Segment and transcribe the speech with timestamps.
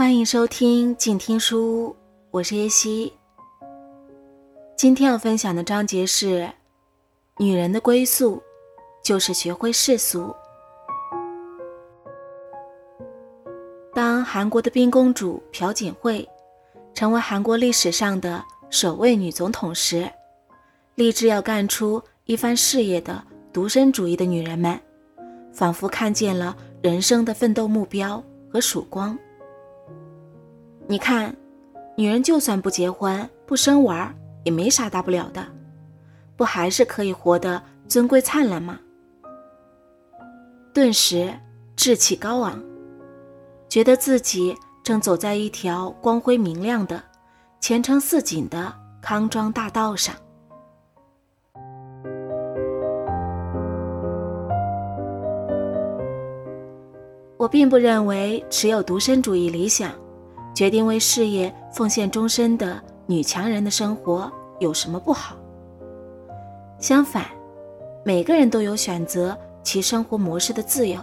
[0.00, 1.96] 欢迎收听静听书屋，
[2.30, 3.12] 我是叶希。
[4.74, 6.50] 今天要分享的章节是：
[7.36, 8.42] 女人的归宿
[9.04, 10.34] 就是学会世俗。
[13.92, 16.26] 当韩国的冰公主朴槿惠
[16.94, 20.10] 成为韩国历史上的首位女总统时，
[20.94, 23.22] 立志要干出一番事业的
[23.52, 24.80] 独身主义的女人们，
[25.52, 29.14] 仿佛看见了人生的奋斗目标和曙光。
[30.90, 31.32] 你看，
[31.96, 34.12] 女人就算不结婚、不生娃，
[34.42, 35.46] 也没啥大不了的，
[36.36, 38.76] 不还是可以活得尊贵灿烂吗？
[40.74, 41.32] 顿时
[41.76, 42.60] 志气高昂，
[43.68, 47.00] 觉得自己正走在一条光辉明亮的、
[47.60, 50.12] 前程似锦的康庄大道上。
[57.36, 59.92] 我并不认为持有独身主义理想。
[60.60, 65.34] 决定为事业奉献终身的女强人的生活有什么不好？
[66.78, 67.24] 相反，
[68.04, 71.00] 每个人都有选择其生活模式的自由。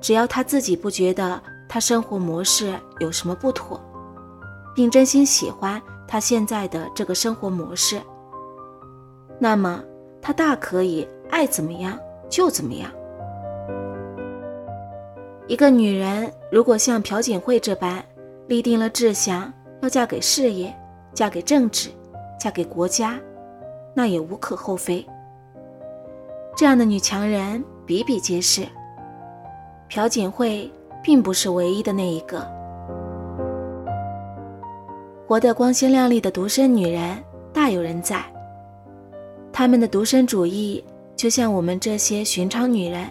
[0.00, 3.80] 只要他自己不觉得他生活模式有什么不妥，
[4.76, 8.00] 并真心喜欢他现在的这个生活模式，
[9.40, 9.82] 那么
[10.22, 12.88] 他大可以爱怎么样就怎么样。
[15.48, 18.00] 一个女人如果像朴槿惠这般，
[18.50, 20.74] 立定了志向，要嫁给事业，
[21.14, 21.88] 嫁给政治，
[22.36, 23.16] 嫁给国家，
[23.94, 25.06] 那也无可厚非。
[26.56, 28.66] 这样的女强人比比皆是，
[29.88, 30.68] 朴槿惠
[31.00, 32.44] 并不是唯一的那一个。
[35.28, 37.16] 活得光鲜亮丽的独身女人
[37.52, 38.20] 大有人在，
[39.52, 40.84] 她们的独身主义
[41.14, 43.08] 就像我们这些寻常女人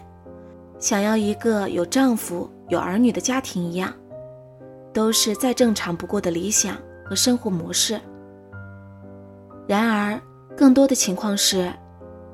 [0.79, 3.93] 想要一个有丈夫、有儿女的家庭一样。
[4.93, 7.99] 都是再正常不过的理想和生活模式。
[9.67, 10.19] 然而，
[10.57, 11.71] 更多的情况是，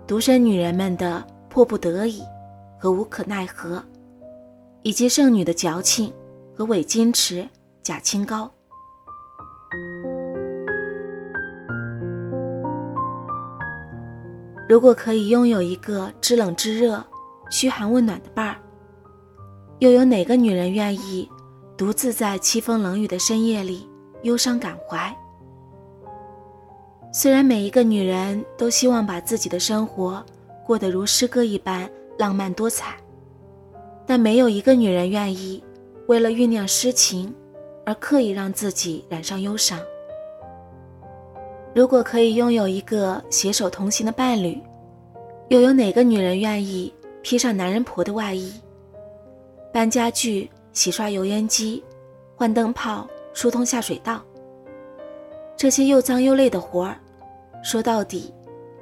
[0.07, 2.21] 独身女人们的迫不得已
[2.79, 3.83] 和无可奈何，
[4.83, 6.13] 以及剩女的矫情
[6.55, 7.47] 和伪矜持、
[7.83, 8.49] 假清高。
[14.67, 17.03] 如果可以拥有一个知冷知热、
[17.51, 18.55] 嘘寒问暖的伴儿，
[19.79, 21.29] 又有哪个女人愿意？
[21.77, 23.87] 独自在凄风冷雨的深夜里
[24.23, 25.13] 忧伤感怀。
[27.11, 30.23] 虽然每一个女人都希望把自己的生活
[30.65, 32.95] 过得如诗歌一般浪漫多彩，
[34.05, 35.61] 但没有一个女人愿意
[36.07, 37.33] 为了酝酿诗情
[37.85, 39.79] 而刻意让自己染上忧伤。
[41.73, 44.61] 如果可以拥有一个携手同行的伴侣，
[45.49, 48.53] 又有哪个女人愿意披上男人婆的外衣，
[49.73, 50.49] 搬家具？
[50.75, 51.81] 洗刷油烟机，
[52.35, 54.21] 换灯泡，疏通下水道。
[55.55, 56.99] 这些又脏又累的活儿，
[57.63, 58.31] 说到底，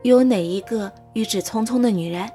[0.01, 2.27] 又有哪一个举止匆匆的女人，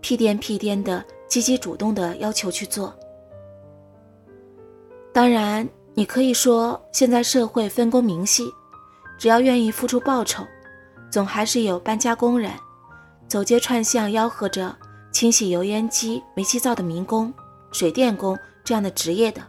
[0.00, 2.92] 屁颠屁颠的积极主动的要求去做？
[5.12, 8.52] 当然，你可以说现在社会分工明细，
[9.16, 10.44] 只要愿意付出报酬，
[11.12, 12.50] 总还是有搬家工人，
[13.28, 14.76] 走街串巷吆喝着
[15.12, 17.32] 清洗油烟机、煤气灶的民工、
[17.70, 18.36] 水电工。
[18.64, 19.42] 这样的职业的，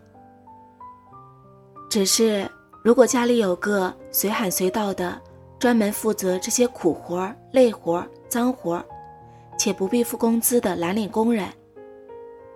[1.89, 2.49] 只是
[2.83, 5.21] 如果家里有个随喊随到的，
[5.59, 8.83] 专门负责这些苦活、累活、脏活，
[9.57, 11.47] 且不必付工资的蓝领工人，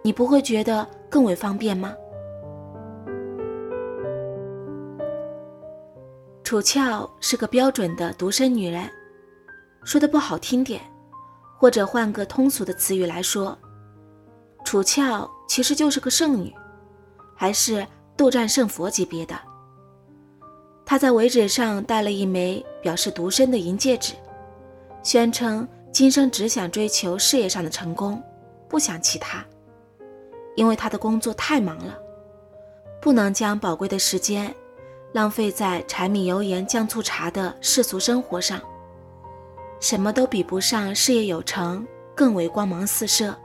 [0.01, 1.93] 你不会觉得更为方便吗？
[6.43, 8.89] 楚翘是个标准的独身女人，
[9.83, 10.79] 说的不好听点，
[11.57, 13.57] 或者换个通俗的词语来说。
[14.63, 16.53] 楚翘其实就是个圣女，
[17.35, 17.85] 还是
[18.17, 19.39] 斗战胜佛级别的。
[20.85, 24.13] 她在尾指上戴了一枚表示独身的银戒指，
[25.01, 28.21] 宣称今生只想追求事业上的成功，
[28.67, 29.43] 不想其他。
[30.55, 31.97] 因为她的工作太忙了，
[33.01, 34.53] 不能将宝贵的时间
[35.11, 38.61] 浪费在柴米油盐酱醋茶的世俗生活上，
[39.79, 41.85] 什么都比不上事业有成
[42.15, 43.35] 更为光芒四射。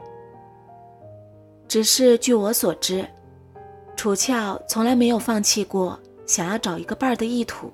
[1.71, 3.07] 只是据我所知，
[3.95, 7.71] 楚翘从来没有放弃过想要找一个伴儿的意图。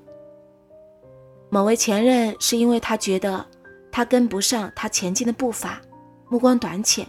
[1.50, 3.44] 某位前任是因为他觉得
[3.92, 5.82] 他跟不上他前进的步伐，
[6.30, 7.08] 目光短浅，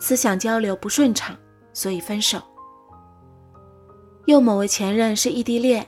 [0.00, 1.36] 思想交流不顺畅，
[1.72, 2.42] 所以分手。
[4.26, 5.86] 又某位前任是异地恋，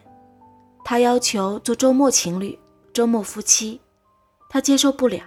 [0.84, 2.56] 他要求做周末情侣、
[2.92, 3.80] 周末夫妻，
[4.48, 5.18] 他接受不了。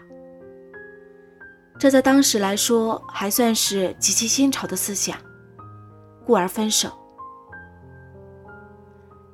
[1.78, 5.18] 这在当时来说还算是极其新潮的思想，
[6.26, 6.90] 故而分手。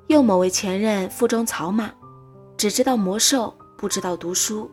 [0.07, 1.91] 又某位前任腹中草马，
[2.57, 4.69] 只知道魔兽，不知道读书，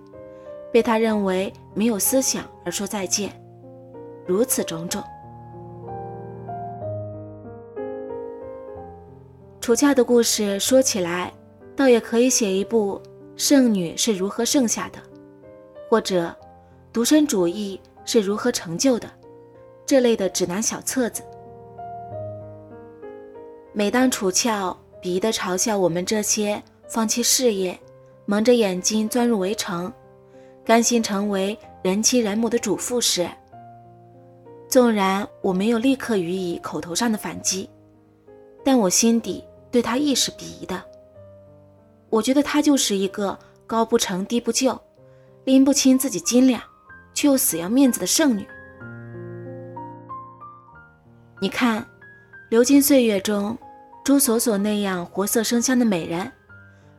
[0.72, 3.30] 被他认为没有思想而说再见，
[4.26, 5.02] 如此种种。
[9.60, 11.32] 楚乔的故事说起来，
[11.76, 13.00] 倒也可以写一部
[13.36, 14.98] 圣女是如何剩下的，
[15.90, 16.34] 或者
[16.98, 19.08] 独身主义是如何成就的
[19.86, 21.22] 这类的指南小册子。
[23.72, 27.78] 每当楚翘鄙夷地嘲笑我们这些放弃事业、
[28.26, 29.92] 蒙着眼睛钻入围城、
[30.64, 33.30] 甘心成为人妻人母的主妇时，
[34.68, 37.70] 纵然我没有立刻予以口头上的反击，
[38.64, 40.82] 但我心底对他亦是鄙夷的。
[42.10, 44.76] 我觉得他就是一个高不成低不就、
[45.44, 46.60] 拎不清自己斤两，
[47.18, 48.46] 却又死要面子的剩女。
[51.40, 51.84] 你看，
[52.48, 53.58] 流金岁月中。
[54.04, 56.30] 朱锁锁那样活色生香的美人，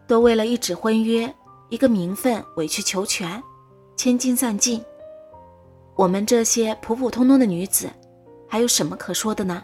[0.05, 1.33] 都为了一纸婚约、
[1.69, 3.41] 一个名分委曲求全，
[3.95, 4.83] 千金散尽。
[5.95, 7.89] 我们这些普普通通的女子，
[8.45, 9.63] 还有什么可说的呢？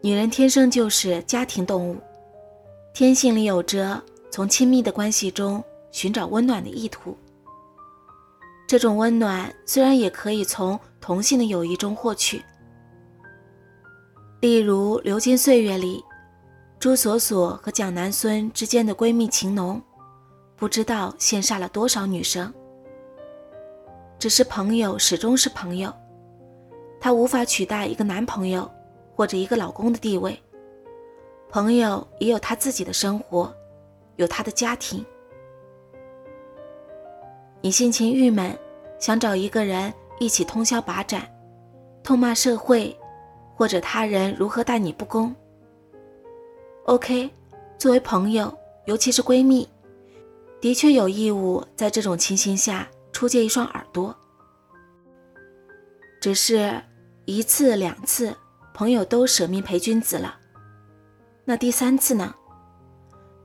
[0.00, 1.98] 女人天生就是家庭动物，
[2.94, 4.00] 天性里有着
[4.30, 7.14] 从亲密的关系中寻找温暖的意图。
[8.72, 12.42] 这种温暖虽然也可以从同性的友谊中获取。
[14.40, 16.02] 例如《流金岁月》里，
[16.78, 19.78] 朱锁锁和蒋南孙之间的闺蜜情浓，
[20.56, 22.50] 不知道羡煞了多少女生。
[24.18, 25.92] 只是朋友始终是朋友，
[26.98, 28.70] 他无法取代一个男朋友
[29.14, 30.42] 或者一个老公的地位。
[31.50, 33.54] 朋友也有他自己的生活，
[34.16, 35.04] 有他的家庭。
[37.62, 38.58] 你心情郁闷，
[38.98, 41.22] 想找一个人一起通宵把盏，
[42.02, 42.94] 痛骂社会。
[43.54, 45.32] 或者他人如何待你不公
[46.86, 47.30] ？OK，
[47.78, 48.52] 作为朋友，
[48.86, 49.68] 尤其是闺蜜，
[50.60, 54.16] 的确有义务在这种情形下出借一双耳朵。
[56.20, 56.82] 只是
[57.24, 58.34] 一次两次，
[58.74, 60.34] 朋友都舍命陪君子了，
[61.44, 62.34] 那第三次呢？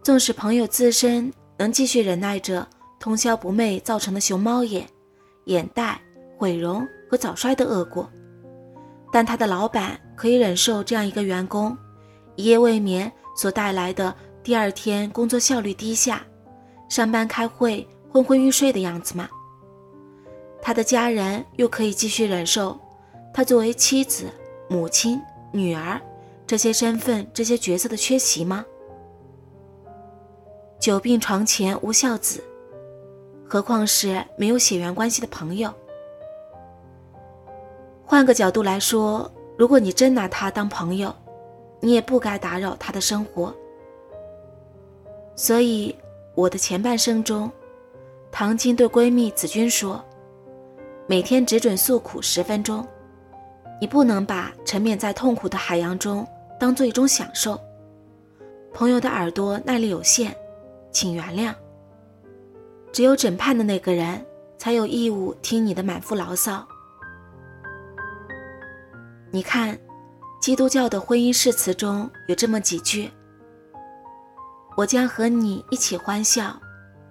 [0.01, 2.67] 纵使朋友自身能继续忍耐着
[2.99, 4.88] 通宵不寐造成的熊猫眼、
[5.45, 6.01] 眼袋、
[6.38, 8.09] 毁容和早衰的恶果。
[9.11, 11.75] 但他的老板可以忍受这样一个员工
[12.35, 14.13] 一夜未眠所带来的
[14.44, 16.21] 第二天工作效率低下、
[16.89, 19.29] 上班开会昏昏欲睡的样子吗？
[20.61, 22.77] 他的家人又可以继续忍受
[23.33, 24.25] 他作为妻子、
[24.69, 25.21] 母亲、
[25.51, 26.01] 女儿
[26.45, 28.65] 这些身份、这些角色的缺席吗？
[30.79, 32.44] 久病床前无孝子，
[33.47, 35.73] 何况是没有血缘关系的朋友？
[38.05, 41.13] 换个角度来说，如果你真拿他当朋友，
[41.79, 43.55] 你也不该打扰他的生活。
[45.35, 45.95] 所以，
[46.35, 47.49] 我的前半生中，
[48.31, 50.03] 唐晶对闺蜜子君说
[51.07, 52.85] ：“每天只准诉苦十分钟，
[53.79, 56.27] 你不能把沉湎在痛苦的海洋中
[56.59, 57.57] 当做一种享受。
[58.73, 60.35] 朋友的耳朵耐力有限，
[60.91, 61.53] 请原谅。
[62.91, 64.25] 只有审判的那个人
[64.57, 66.65] 才有义务听你的满腹牢骚。”
[69.29, 69.77] 你看，
[70.41, 73.11] 基督教的婚姻誓词中有这么几句
[74.77, 76.57] ：“我将和你一起欢笑，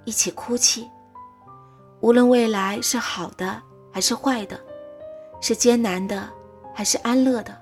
[0.05, 0.89] 一起哭泣，
[2.01, 4.59] 无论未来是好的还是坏的，
[5.41, 6.27] 是艰难的
[6.75, 7.55] 还是安乐的，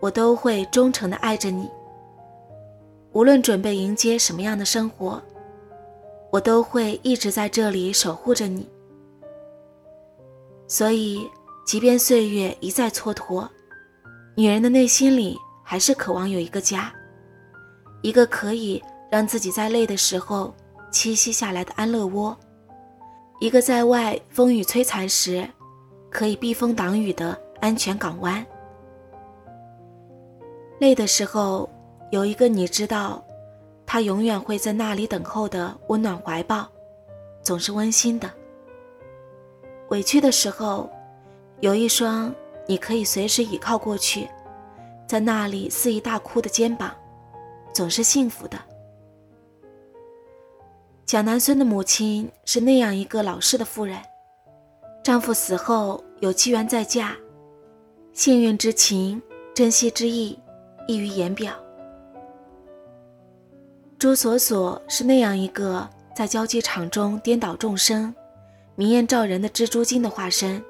[0.00, 1.70] 我都会忠诚的爱着你。
[3.12, 5.20] 无论准备迎接什么样的生活，
[6.30, 8.68] 我都会一直在这里守护着你。
[10.66, 11.28] 所以。”
[11.68, 13.46] 即便岁月一再蹉跎，
[14.34, 16.90] 女人的内心里还是渴望有一个家，
[18.00, 20.54] 一个可以让自己在累的时候
[20.90, 22.34] 栖息下来的安乐窝，
[23.38, 25.46] 一个在外风雨摧残时
[26.08, 28.42] 可以避风挡雨的安全港湾。
[30.80, 31.68] 累的时候，
[32.10, 33.22] 有一个你知道，
[33.88, 36.68] 他永远会在那里等候的温暖怀抱，
[37.42, 38.30] 总是温馨的。
[39.88, 40.88] 委屈的时候。
[41.60, 42.32] 有一双
[42.68, 44.28] 你可以随时倚靠过去，
[45.08, 46.94] 在那里肆意大哭的肩膀，
[47.74, 48.56] 总是幸福的。
[51.04, 53.98] 蒋南孙的母亲是那样一个老实的妇人，
[55.02, 57.16] 丈夫死后有机缘再嫁，
[58.12, 59.20] 幸运之情、
[59.52, 60.38] 珍惜之意
[60.86, 61.52] 溢于言表。
[63.98, 68.14] 朱锁锁是那样一个在交际场中颠倒众生、
[68.76, 70.62] 明艳照人的蜘蛛精的化身。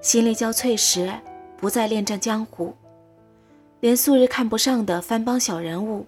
[0.00, 1.12] 心力交瘁时，
[1.58, 2.74] 不再恋战江湖，
[3.80, 6.06] 连素日看不上的番邦小人物，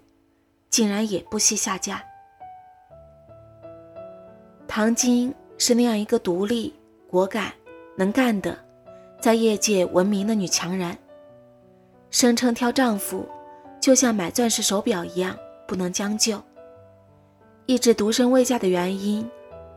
[0.70, 2.02] 竟然也不惜下嫁。
[4.66, 6.72] 唐晶是那样一个独立、
[7.10, 7.52] 果敢、
[7.94, 8.56] 能干的，
[9.20, 10.96] 在业界闻名的女强人，
[12.10, 13.28] 声称挑丈夫
[13.78, 15.36] 就像买钻石手表一样，
[15.72, 16.38] 不能将就。
[17.64, 19.26] 一直独身未嫁的原因，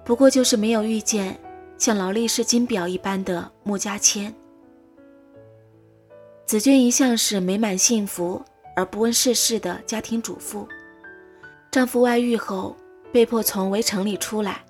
[0.03, 1.39] 不过就是没有遇见
[1.77, 4.35] 像劳力士金表一般的穆家谦。
[6.45, 8.43] 子君一向是美满幸福
[8.75, 10.67] 而不问世事的家庭主妇，
[11.71, 12.75] 丈夫外遇后
[13.13, 14.65] 被迫从围城里出来，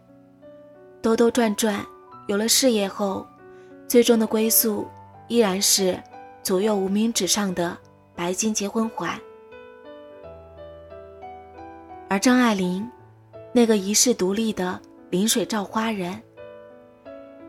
[1.02, 1.84] 兜兜转转，
[2.28, 3.26] 有了事业后，
[3.88, 4.88] 最终的归宿
[5.28, 6.00] 依然是
[6.44, 7.76] 左右无名指上的
[8.14, 9.20] 白金结婚环。
[12.08, 12.88] 而张爱玲，
[13.52, 16.22] 那个一世独立的临水照花人，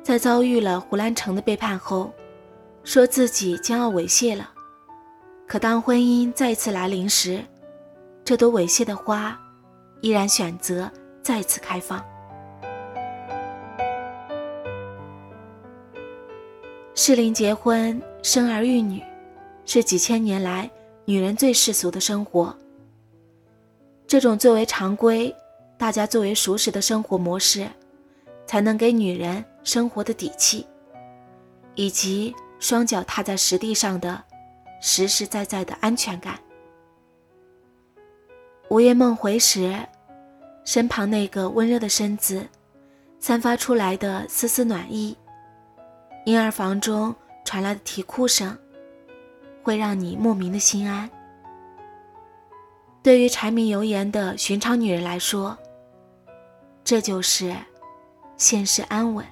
[0.03, 2.13] 在遭遇了胡兰成的背叛后。
[2.83, 4.49] 说自己将要猥亵了，
[5.45, 7.43] 可当婚姻再次来临时，
[8.25, 9.37] 这朵猥亵的花
[10.03, 10.89] 依然选择
[11.21, 12.01] 再次开放。
[16.95, 19.03] 适龄结婚、生儿育女，
[19.65, 20.71] 是几千年来
[21.07, 22.57] 女人最世俗的生活。
[24.07, 25.35] 这种最为常规、
[25.77, 27.69] 大家最为熟识的生活模式，
[28.47, 30.67] 才能给女人生活的底气，
[31.75, 32.35] 以及。
[32.59, 34.25] 双脚踏在实地上的
[34.81, 36.41] 实实在在的安全感。
[38.71, 39.79] 午夜梦回时，
[40.65, 42.49] 身旁那个温热的身子，
[43.21, 45.15] 散发出来的丝丝暖意，
[46.25, 48.57] 婴儿房中传来的啼哭声，
[49.63, 51.09] 会让你莫名的心安。
[53.07, 55.57] 对于柴米油盐的寻常女人来说，
[56.83, 57.55] 这就是
[58.37, 59.25] 现世安稳。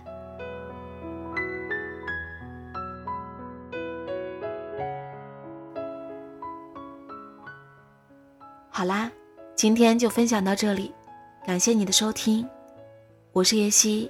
[8.71, 9.11] 好啦，
[9.57, 10.95] 今天就分享到这里，
[11.45, 12.49] 感谢你的收听，
[13.33, 14.09] 我是叶希，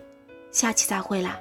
[0.50, 1.40] 下期再会啦。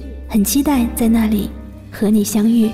[0.31, 1.49] 很期待在那里
[1.91, 2.71] 和你相遇。